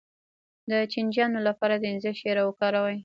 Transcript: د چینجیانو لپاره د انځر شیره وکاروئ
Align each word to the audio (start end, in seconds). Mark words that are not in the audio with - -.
د 0.69 0.71
چینجیانو 0.93 1.39
لپاره 1.47 1.75
د 1.77 1.83
انځر 1.91 2.13
شیره 2.21 2.43
وکاروئ 2.45 2.97